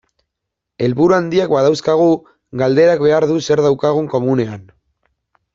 Helburu 0.85 1.15
handiak 1.17 1.53
badauzkagu, 1.57 2.09
galderak 2.63 3.05
behar 3.07 3.29
du 3.33 3.39
zer 3.49 3.65
daukagun 3.67 4.11
komunean. 4.15 4.69